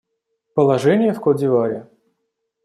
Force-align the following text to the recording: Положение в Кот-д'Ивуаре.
Положение 0.55 1.13
в 1.13 1.19
Кот-д'Ивуаре. 1.19 1.87